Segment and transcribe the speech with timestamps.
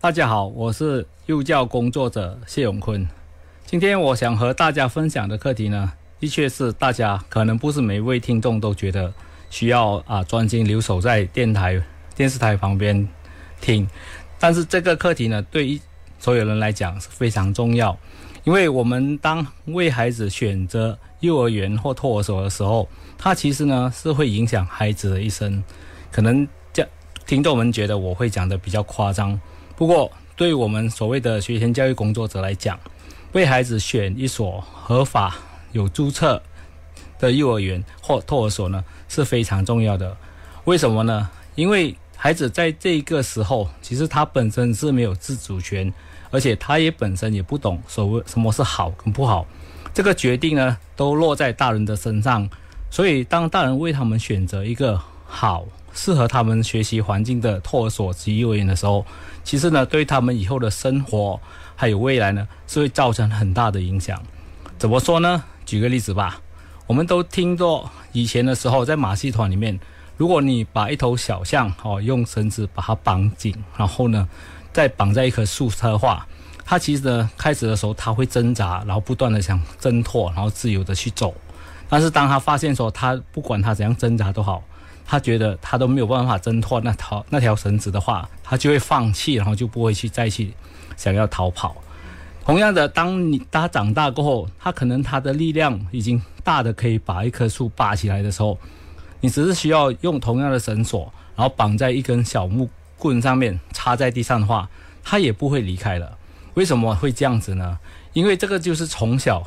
[0.00, 3.08] 大家好，我是幼教工作者谢永坤。
[3.66, 9.12] 今天我想和大家分享的课题呢，的确是大家可能不是每位听众都觉得
[9.50, 11.82] 需要啊专心留守在电台、
[12.14, 13.08] 电视台旁边
[13.60, 13.84] 听，
[14.38, 15.80] 但是这个课题呢，对于
[16.20, 17.98] 所有人来讲是非常重要，
[18.44, 22.88] 因为我们当为孩子选择幼儿园或托儿所的时候，
[23.18, 25.64] 它其实呢是会影响孩子的一生。
[26.12, 26.46] 可能
[27.30, 29.40] 听众们觉得我会讲的比较夸张，
[29.76, 32.76] 不过对我们所谓的学前教育工作者来讲，
[33.34, 35.36] 为孩子选一所合法
[35.70, 36.42] 有注册
[37.20, 40.16] 的幼儿园或托儿所呢是非常重要的。
[40.64, 41.30] 为什么呢？
[41.54, 45.94] 因为孩子在这个时候，其实他本身是没有自主权，
[46.32, 49.46] 而且他也本身也不懂所谓什么是好跟不好。
[49.94, 52.50] 这个决定呢，都落在大人的身上。
[52.90, 59.04] 所以，当大人为他们选择一个好、适合他们学习环境的托儿所及幼儿园的时候，
[59.44, 61.40] 其实呢，对他们以后的生活。
[61.76, 64.22] 还有未来呢，是会造成很大的影响。
[64.76, 65.42] 怎么说呢？
[65.64, 66.38] 举个例子吧，
[66.86, 69.80] 我们都听过以前的时候，在马戏团里面，
[70.18, 74.28] 如果你把一头小象哦用绳子把它绑紧，然后呢
[74.74, 76.26] 再绑在一棵树上的话，
[76.66, 81.34] 它其实呢开始的时候它会挣扎，然后不断的想挣脱，然后自由的去走。
[81.88, 84.62] 但是当他发现说，他不管他怎样挣扎都好，
[85.10, 90.54] 他觉得他都没有办法挣脱那条那条绳子的话，他就会放弃，然后就不会去再去。
[90.96, 91.74] 想要逃跑，
[92.44, 98.56] 同样的，当你他长大过后，他可能他的力量已经大的可以把一棵树拔起来的时候，
[99.20, 104.68] 你只是需要用同样的绳索，然后绑在一根小木棍上面，插在地上的话，
[105.02, 106.16] 他也不会离开了。
[106.54, 107.78] 为什么会这样子呢？
[108.12, 109.42] 因为这个就是从小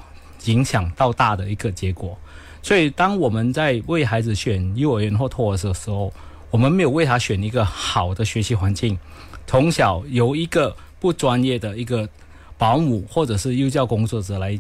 [0.46, 2.18] 影响到大的一个结果。
[2.64, 6.12] 所以，当我们在为孩子选幼儿园或托儿所的时候，
[6.50, 8.98] 我们没有为他选一个好的学习环境，
[9.46, 10.76] 从小由一个。
[11.04, 12.08] 不专业的一个
[12.58, 14.58] 保姆或者是幼教工作者来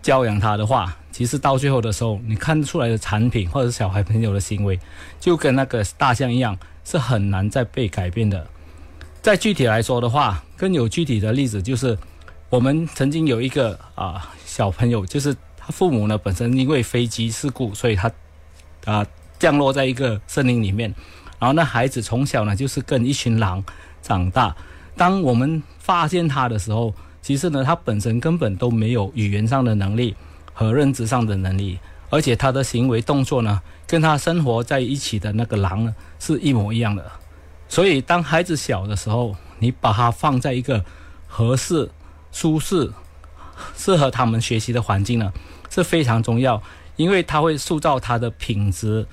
[0.00, 4.78] 教养他的话，其实到最后的时候，你看出来的产品或者是小孩朋友的行为，
[5.18, 8.46] 就跟那个大象一样，是很难再被改变的。
[9.20, 11.98] 再具体来说的话，更有具体的例子就是，
[12.48, 18.08] 我们曾经有一个啊小朋友，就是他父母呢本身因为飞机事故，所以他
[18.84, 19.04] 啊
[19.36, 20.94] 降落在一个森林里面，
[21.40, 23.64] 然后那孩子从小呢就是跟一群狼
[24.00, 24.54] 长大。
[24.96, 30.14] 当我们发现他的时候，其实呢，他本身根本都没有语言上的能力
[30.54, 37.04] 和认知上的能力，而且他的行为动作呢，跟他生活在一起的那个狼呢是一模一样的。
[37.68, 40.84] 所以，当孩子小的时候，你把他放在一个
[41.26, 41.90] 合适、
[42.30, 42.90] 舒适、
[43.76, 45.32] 适合他们学习的环境呢，
[45.76, 46.60] 是非常重要，
[46.96, 49.06] 因为他会塑造他的品质，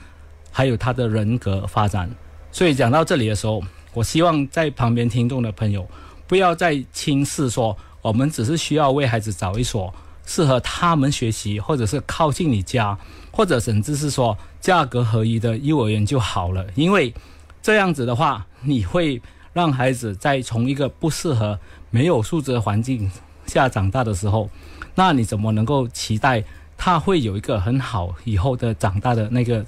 [0.51, 2.09] 还有他的人格发展。
[2.51, 3.63] 所以讲到这里的时候。
[3.95, 5.87] 我希望在旁边听众的朋友，
[6.25, 9.93] 不要再轻视说，我们只是需要为孩子找一所
[10.25, 12.97] 适合他们学习，或者是靠近你家，
[13.31, 16.65] 或者甚至是说价格合一的幼儿园就好了。
[16.73, 17.13] 因为
[17.61, 19.21] 这样子的话，你会
[19.53, 21.59] 让孩子在从一个不适合、
[21.91, 23.11] 没有素质的环境
[23.45, 24.49] 下长大的时候，
[24.95, 26.43] 那你怎么能够期待
[26.77, 29.65] 他会有一个很好以后的长大的那个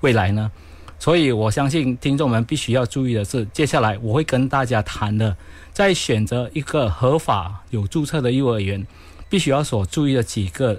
[0.00, 0.50] 未来呢？
[0.98, 5.36] 所以，我相信听众们必须要注意的是，接下来我会跟大家谈的，
[5.70, 8.86] 在选择一个合法有注册的幼儿园，
[9.28, 10.74] 必须要所注意的几个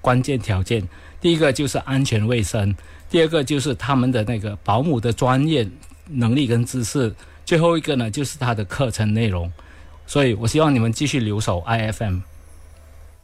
[0.00, 0.88] 关键条件。
[1.20, 2.74] 第一个就是安全卫生，
[3.08, 5.68] 第二个就是他们的那个保姆的专业
[6.08, 9.52] 能力跟知识，最后一个呢就是他的课程内容。
[10.10, 12.18] 所以我希望你们继续留守 IFM。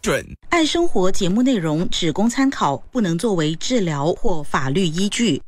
[0.00, 5.42] 准爱生活节目内容只供参考，不能作为治疗或法律依据。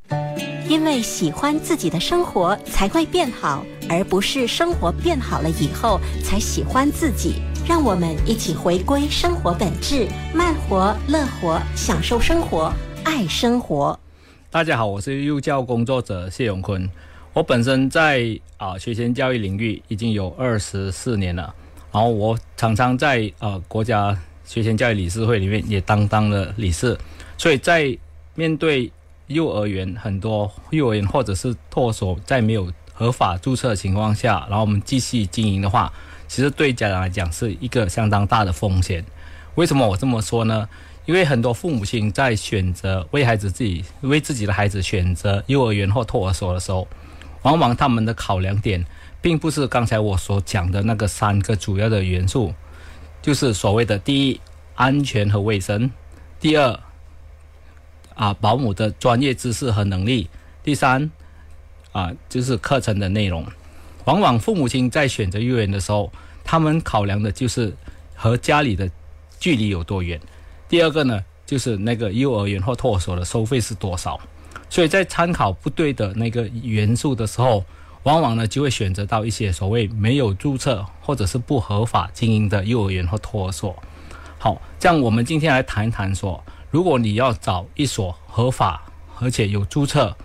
[0.69, 7.37] 因为喜欢自己的生活才会变好，而不是生活变好了以后才喜欢自己。
[7.69, 12.73] 让我们一起回归生活本质，慢活、乐活，享受生活，
[13.05, 13.97] 爱生活。
[14.51, 16.91] 大家好，我是幼教工作者谢永坤。
[17.39, 21.55] 我本身在啊学前教育领域已经有二十四年了，
[21.93, 26.99] 然后我常常在呃国家学前教育理事会里面也当当了理事，
[27.37, 27.97] 所以在
[28.35, 28.91] 面对。
[29.29, 35.93] 幼儿园很多幼儿园或者是托所，在没有合法注册的情况下，然后我们继续经营的话，
[36.27, 39.05] 其实对家长来讲是一个相当大的风险。
[39.57, 40.67] 为什么我这么说呢？
[41.05, 46.89] 因为很多父母亲在选择为孩子自己为自己的孩子选择幼儿园或托儿所的时候，
[47.43, 48.85] 往往他们的考量点
[49.21, 52.55] 并不是刚才我所讲的那个三个主要的元素，
[53.23, 54.41] 就是所谓的第一
[54.75, 55.91] 安全和卫生，
[56.41, 56.81] 第二。
[58.15, 60.29] 啊，保姆的专业知识和能力。
[60.65, 61.09] 第三，
[61.93, 63.47] 啊，就是课程的内容。
[64.07, 66.13] 往往父母亲在选择幼儿园的时候，
[66.43, 67.73] 他们考量的就是
[68.17, 68.91] 和家里的
[69.39, 70.21] 距离有多远。
[70.69, 74.19] 第二个呢，就是那个幼儿园或托儿所的收费是多少。
[74.71, 77.65] 所以在参考不对的那个元素的时候，
[78.03, 83.75] 往往呢就会选择到一些所谓没有注册或者是不合法经营的幼儿园或托儿所。
[84.39, 88.83] 好，这样我们今天来谈一谈说，如果你要找一所合法
[89.19, 90.17] 而且有注册。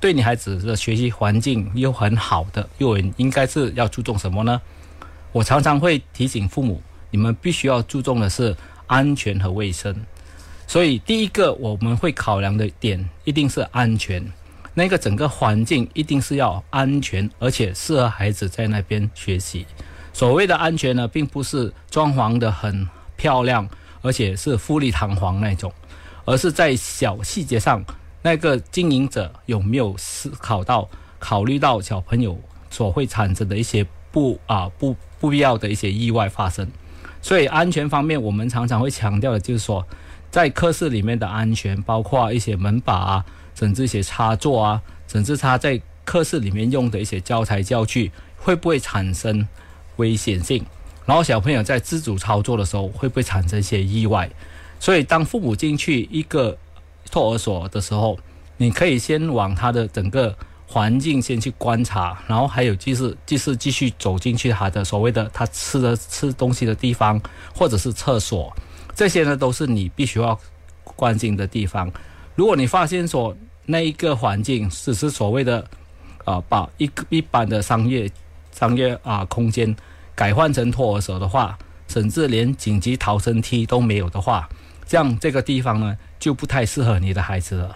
[0.00, 4.60] 对你孩子的学习环境又很好的幼儿园，应该是要注重什么呢？
[5.30, 6.82] 我常常会提醒父母，
[7.12, 8.56] 你们必须要注重的是
[8.88, 9.94] 安全和卫生。
[10.72, 14.26] 所以，第一个我们会考量的点一定是安全，
[14.72, 19.66] 那个整个环境一定是要安全，而且适合孩子在那边学习。
[20.14, 22.88] 所谓的安全呢，并不是装潢的很
[23.18, 23.68] 漂亮，
[24.00, 25.70] 而且是富丽堂皇那种，
[26.24, 27.84] 而是在小细节上。
[28.22, 30.88] 那个经营者有没有思考到、
[31.18, 32.40] 考虑到小朋友
[32.70, 36.66] 所会产生的一些不啊不不必要的一些意外发生？
[37.20, 39.86] 所以安全方面，我们常常会强调的就是说，
[40.32, 43.24] 在课室里面的安全，包括一些门把啊，
[43.54, 49.46] 甚至一些插座啊，甚至他在课室里面用的一些教材教具，会不会产生
[49.96, 50.64] 危险性？
[51.06, 54.28] 然后小朋友在自主操作的时候，会不会产生一些意外？
[54.80, 56.58] 所以当父母进去一个。
[57.10, 58.18] 托儿所的时候，
[58.56, 60.34] 你可以先往他的整个
[60.66, 67.20] 环境先去观察，然后还有就是就是继续走进去他的所谓的他吃的吃东西的地方，
[67.54, 68.50] 或者是厕所，
[68.94, 70.38] 这些呢都是你必须要
[70.84, 71.90] 关心的地方。
[72.34, 73.36] 如果你发现说
[73.66, 75.64] 那一个环境只是所谓的
[76.24, 78.10] 啊把一个一般的商业
[78.50, 79.74] 商业啊空间
[80.14, 81.58] 改换成托儿所的话，
[81.88, 84.48] 甚至连紧急逃生梯都没有的话，
[84.86, 85.96] 这样这个地方呢？
[86.18, 87.74] 就不太适合你的孩子了。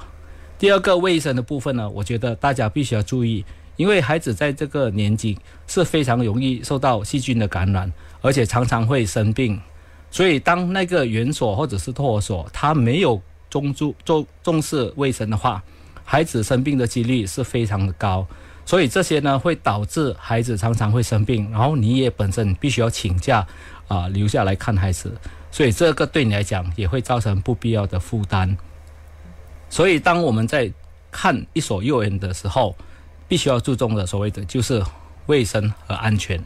[0.57, 5.37] 第二个卫生的部分呢，我觉得大家必须要注意，因为孩子在这个年纪
[5.67, 9.61] 是非常容易受到细菌的感染，而且常常会生病。
[10.17, 13.21] 所以，当那个园所或者是托儿所，他没有
[13.51, 15.63] 重注重重视卫生的话，
[16.07, 18.27] 孩子生病的几率是非常的高。
[18.65, 23.47] 所以这些呢，会导致孩子常常会生病，然后你也本身必须要请假
[23.89, 25.13] 啊，留下来看孩子。
[25.51, 28.57] 所以这个对你来讲也会造成不必要的负担。
[29.69, 30.73] 所以当我们在
[31.11, 32.75] 看一所幼儿园的时候，
[33.29, 34.83] 必须要注重的所谓的就是
[35.27, 36.43] 卫生和安全。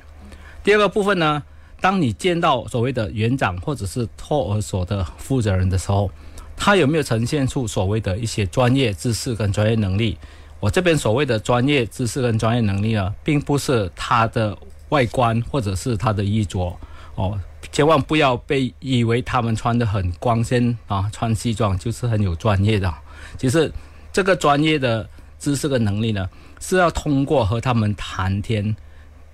[0.65, 1.41] 第二个部分呢，
[1.81, 6.11] 当你见到所谓的园长或者是托儿所的负责人的时候，
[6.57, 10.19] 他有没有呈现出所谓的一些专业知识跟专业能力？
[10.61, 14.57] 我这边所谓的专业知识跟专业能力呢，并不是他的
[14.91, 16.77] 外观或者是他的衣着
[17.15, 17.41] 哦。
[17.73, 22.93] 千万不要被以为他们穿的很光鲜啊，穿西装就是很有专业的。
[23.39, 23.73] 其实
[24.13, 26.29] 这个专业的知识跟能力呢，
[26.59, 28.77] 是要通过和他们谈天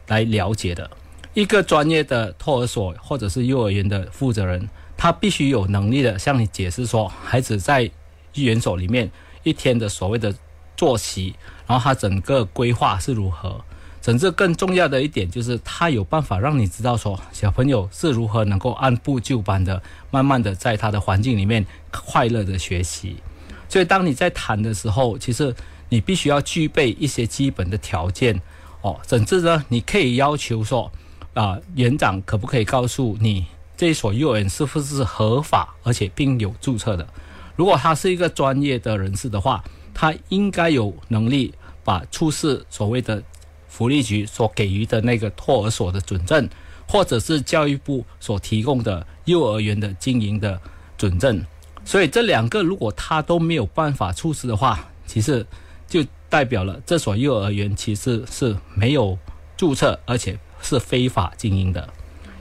[0.07, 0.89] 来了解的。
[1.37, 4.67] 一个专业的托儿所或者是幼儿园的负责人，
[4.97, 9.11] 他必须有能力的向你解释说，孩子在幼儿园所里面
[9.43, 10.35] 一天的所谓的
[10.79, 11.35] 作息，
[11.67, 13.63] 然后他整个规划是如何。
[14.01, 23.17] 甚至更重要的一点就是，他有办法让你知道说，小朋友是如何能够按部就班的，慢慢的在他的环境里面快乐的学习。
[23.69, 25.55] 所以，当你在谈的时候，其实
[25.91, 28.41] 你必须要具备一些基本的条件
[28.81, 28.99] 哦。
[29.07, 30.91] 甚至呢，你可以要求说，
[31.37, 37.07] 啊，园长可不可以告诉你，这所幼儿园是不是合法而且并有注册的？
[37.55, 39.63] 如果他是一个专业的人士的话，
[39.95, 43.23] 他应该有能力把出示所谓的。
[43.69, 46.49] 福利局所给予的那个托儿所的准证，
[46.89, 50.59] 或者是教育部所提供的幼儿园的经营的
[50.97, 51.45] 准证，
[51.85, 55.47] 所以这两个如果他都没有办法出示的话，其实
[55.87, 59.19] 就代表了这所幼儿园其实是没有
[59.59, 61.89] 注册，而且是非法经营的。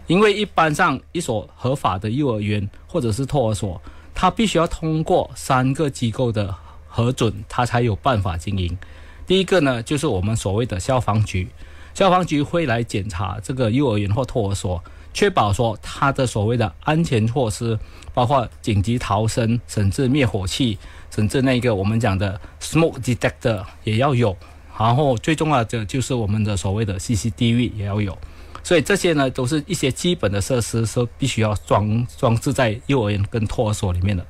[0.08, 3.82] 因为一般上一所合法的幼儿园或者是托儿所，
[4.14, 6.56] 它必须要通过三个机构的
[6.88, 8.78] 核准，它才有办法经营。
[9.26, 11.48] 第一个呢，就是我们所谓的消防局，
[11.96, 17.78] 消防局会来检查这个幼儿园或托儿所，确保说它的所谓的安全措施，
[18.14, 20.78] 包括紧急逃生，甚至灭火器，
[21.10, 24.38] 甚至那个我们讲的 smoke detector 也要有，
[24.78, 28.18] 然后最重要的就是我们的所谓的 CCTV 也要有，
[28.64, 34.26] 所以这些呢都是一些基本的设施，是必须要装装置在幼儿园跟托儿所里面的。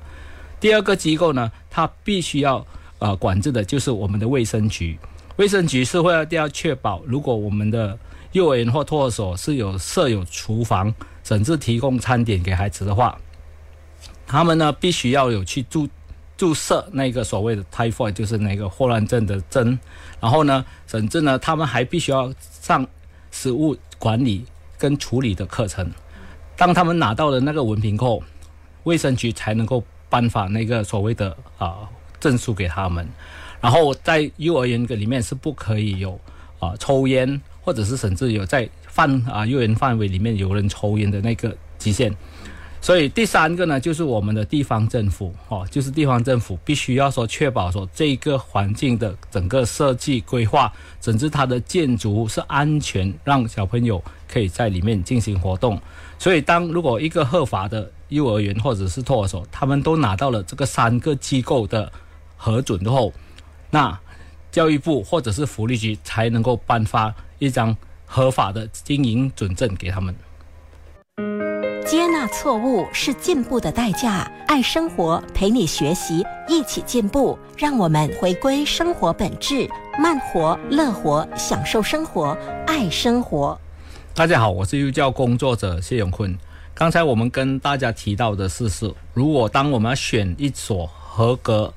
[0.59, 2.65] 第二个机构呢，它必须要。
[2.97, 4.97] 呃，管制的就是我们的卫生局，
[5.35, 7.99] 卫生局是会要要确保，如果我们的
[8.31, 13.19] 幼儿园或托儿所是有设有厨房，甚至提供餐点给孩子的话，
[14.25, 15.85] 他们呢必须要有去注
[16.37, 19.79] 注射那个所谓的 typhoid，就是那个霍乱症的针，
[20.19, 22.85] 然后呢，甚至呢，他们还必须要上
[23.31, 24.45] 食物管理
[24.77, 25.89] 跟处理的课程。
[26.57, 28.21] 当他们拿到了那个文凭后，
[28.83, 31.89] 卫生局才能够颁发那个所谓的啊
[32.19, 33.07] 证书给他们。
[33.61, 36.19] 然后在幼儿园里面是不可以有
[36.59, 42.13] 啊抽烟，或者是甚至有在范啊幼儿园范围里面有人抽烟的那个极限。
[42.85, 53.99] 所以第三个呢，就是我们的地方政府哦，就是地方政府必须要说确保说这个环境的整个设计规划，甚至它的建筑是安全，让小朋友
[54.31, 55.81] 可以在里面进行活动。
[56.19, 61.91] 所以当如果一个合法的幼儿园或者是托儿所，他们都拿到了这个三个机构的
[62.37, 63.11] 核准之后，
[63.71, 63.99] 那
[64.51, 67.75] 教育部或者是福利局才能够颁发一张
[68.05, 70.15] 合法的经营准证给他们。
[72.27, 74.29] 错误是进步的代价。
[74.47, 77.37] 爱生活，陪你学习，一起进步。
[77.57, 83.59] 让我们回归生活本质，慢活、乐活，享受生活，爱生活。
[84.13, 86.37] 大家好，我是幼教工作者谢永坤。
[86.73, 91.73] 刚才我们跟大家提到的是，是如果当我们要选一所合格、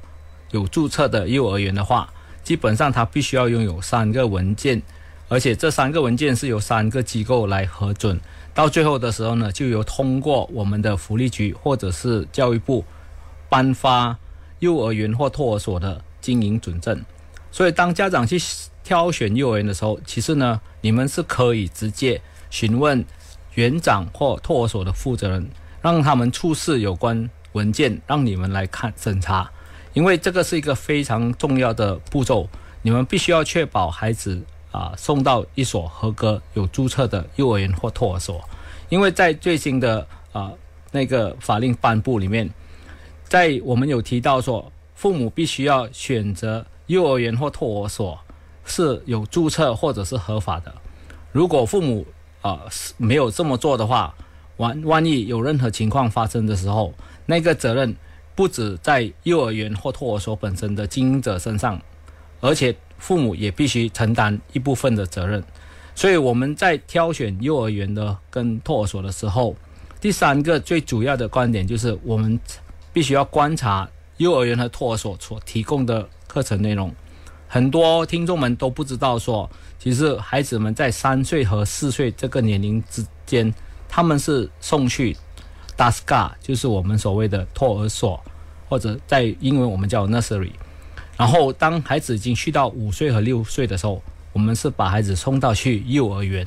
[0.50, 2.09] 有注册的幼儿园的话，
[2.43, 4.83] 基本上它必须要拥有三个文件，
[5.28, 8.18] 而且这三个文件是由三个机构来核准。
[8.54, 12.85] 到最后的时候呢，就由通过我们的福利局或者是教育部
[13.49, 14.16] 颁发
[14.58, 17.04] 幼儿园或托儿所的经营准证。
[17.52, 18.37] 所以，当家长去
[18.82, 22.20] 挑选幼儿园的时候，其实呢，你们是可以直接
[22.50, 23.04] 询问
[23.54, 25.49] 园长或托儿所的负责人，
[25.80, 29.50] 让他们出示有关文件，让你们来看审查。
[29.92, 32.49] 因为这个是一个非常重要的步骤，
[32.82, 34.42] 你们必须要确保孩子。
[34.70, 38.42] 啊，送到一所合格有注册的幼儿园或托儿所，
[38.88, 40.52] 因为在最新的啊
[40.90, 42.48] 那个法令颁布里面，
[43.25, 48.18] 在我们有提到说，父母必须要选择幼儿园或托儿所
[48.64, 50.75] 是有注册或者是合法的。
[51.32, 52.06] 如果父母
[52.42, 52.62] 啊
[52.96, 54.14] 没有这么做的话，
[54.56, 56.92] 万万一有任何情况发生的时候，
[57.26, 57.94] 那个责任
[58.34, 61.80] 不止在幼儿园或托儿所本身的经营者身上，
[62.40, 62.75] 而且。
[63.00, 65.40] 父母也必须承担一部分的责任，
[65.95, 69.54] 所以我们在挑选幼儿园的跟托儿所的时候，
[70.00, 72.37] 第三个最主要的观点就是我们
[72.92, 76.92] 必须要观察幼儿园和托儿所所提供的课程内容。
[77.47, 83.54] 很多听众们都不知道说，其实孩子们在三岁和四岁这个年龄之间，
[83.88, 85.16] 他们是送去
[85.76, 88.21] DASGA，就是我们所谓的托儿所，
[88.68, 90.50] 或者在英文我们叫 nursery。
[91.18, 94.00] 然后，当孩子已经去到五岁和六岁的时候，
[94.32, 96.46] 我们是把孩子送到去幼儿园。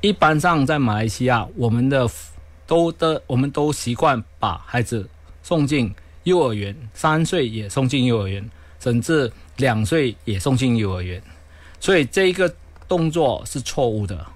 [0.00, 2.10] 一般上，在马来西亚，我们的
[2.66, 5.08] 都的我们都习惯把孩子
[5.40, 5.94] 送进
[6.24, 8.44] 幼儿园，三岁也送进幼儿园，
[8.80, 11.22] 甚至两岁也送进幼儿园。
[11.78, 12.52] 所以这一个
[12.88, 14.26] 动作是错误的，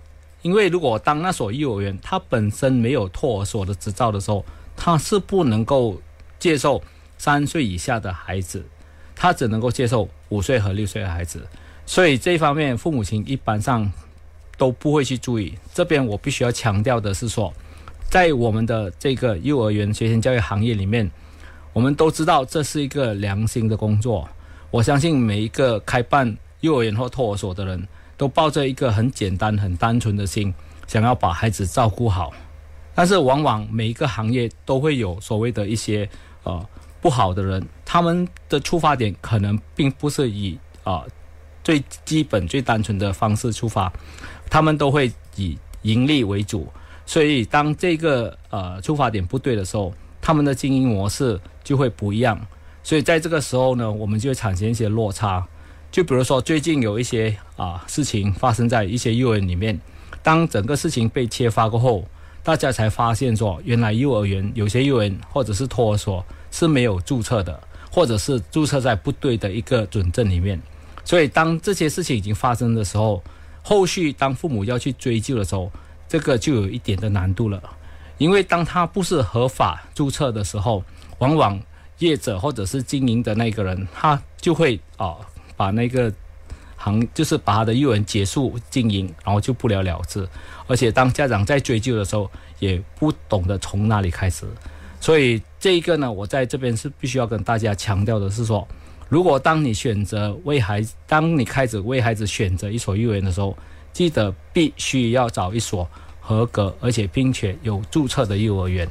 [0.42, 4.46] 因为如果当那所幼儿园它本身没有托儿所的执照的时候，
[4.76, 6.00] 它是不能够
[6.38, 6.80] 接受
[7.18, 8.64] 三岁以下的孩子。
[9.16, 11.44] 他只能够接受五岁和六岁的孩子，
[11.86, 13.90] 所以这一方面父母亲一般上
[14.58, 15.54] 都不会去注意。
[15.72, 17.50] 这边我必须要强调的是说，
[18.10, 21.10] 在我们的这个幼儿园学前教育行业里面，
[21.72, 24.28] 我们都知道这是一个良心的工作。
[24.70, 30.52] 我相信每一个开办幼儿园或托儿所的人都抱着一个很简单、很单纯的心，
[30.86, 32.32] 想要把孩子照顾好。
[32.94, 36.06] 但是往往每一个行业都会有所谓的一些
[36.42, 36.66] 呃。
[37.06, 41.04] 不好的人，他们的出发点可能并不是以啊
[41.62, 43.92] 最基本、最单纯的方式出发，
[44.50, 46.66] 他们都会以盈利为主。
[47.06, 52.44] 所以，当这个呃出发点不对的时候，他们的经营模式就会不一样。
[52.82, 55.46] 所以，在这个时候呢，我们就会产生一些落差。
[55.92, 59.80] 就比如说，最近有一些啊事情发生在一些幼儿园里面，
[60.24, 62.04] 当整个事情被揭发过后，
[62.42, 66.26] 大家才发现说，原来幼儿园有些幼儿园或者是托儿所。
[66.56, 70.58] 是没有注册的，或者是注册在不对的一个准证里面，
[71.04, 73.22] 所以当这些事情已经发生的时候，
[73.62, 75.70] 后续当父母要去追究的时候，
[76.08, 77.62] 这个就有一点的难度了，
[78.16, 80.82] 因为当他不是合法注册的时候，
[81.18, 81.60] 往往
[81.98, 85.16] 业者或者是经营的那个人，他就会啊
[85.58, 86.10] 把那个
[86.78, 90.26] 行就是把他的幼儿园结束经营，然后就不了了之，
[90.66, 94.46] 而且当家长在追究的时候，也不懂得从哪里开始。
[94.98, 98.64] 所以这一个呢，我在这边是必须要跟大家强调的是说，
[99.08, 103.58] 如果当你选择为孩子，当你开始为孩子选择一所幼儿园的时候，
[103.92, 108.88] 记得必须要找一所合格而且并且有注册的幼儿园。